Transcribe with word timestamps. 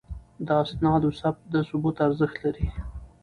د 0.45 0.47
اسنادو 0.63 1.09
ثبت 1.19 1.41
د 1.53 1.55
ثبوت 1.67 1.97
ارزښت 2.07 2.37
لري. 2.43 2.67